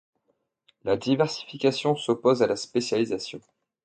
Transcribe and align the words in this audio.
La 0.83 0.97
diversification 0.97 1.95
s’oppose 1.95 2.41
à 2.41 2.47
la 2.47 2.55
spécialisation. 2.55 3.39